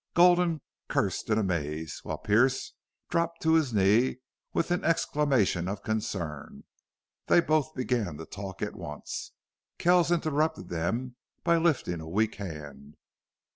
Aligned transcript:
Gulden 0.15 0.61
cursed 0.89 1.29
in 1.29 1.37
amaze 1.37 1.99
while 2.01 2.17
Pearce 2.17 2.73
dropped 3.11 3.43
to 3.43 3.53
his 3.53 3.71
knee 3.71 4.17
with 4.51 4.71
an 4.71 4.83
exclamation 4.83 5.67
of 5.67 5.83
concern. 5.83 6.63
Then 7.27 7.45
both 7.45 7.75
began 7.75 8.17
to 8.17 8.25
talk 8.25 8.63
at 8.63 8.73
once. 8.75 9.33
Kells 9.77 10.11
interrupted 10.11 10.69
them 10.69 11.17
by 11.43 11.57
lifting 11.57 12.01
a 12.01 12.09
weak 12.09 12.33
hand. 12.37 12.97